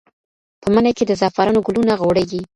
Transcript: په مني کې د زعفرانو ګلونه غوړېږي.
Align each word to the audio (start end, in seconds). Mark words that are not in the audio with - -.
په 0.61 0.67
مني 0.73 0.91
کې 0.97 1.03
د 1.07 1.11
زعفرانو 1.21 1.65
ګلونه 1.67 1.93
غوړېږي. 2.01 2.41